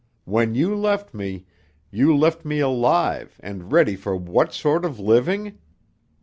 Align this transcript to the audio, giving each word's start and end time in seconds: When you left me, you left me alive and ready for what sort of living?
When 0.25 0.55
you 0.55 0.75
left 0.75 1.13
me, 1.13 1.45
you 1.91 2.17
left 2.17 2.43
me 2.43 2.59
alive 2.59 3.37
and 3.43 3.71
ready 3.71 3.95
for 3.95 4.15
what 4.15 4.51
sort 4.51 4.83
of 4.83 4.99
living? 4.99 5.59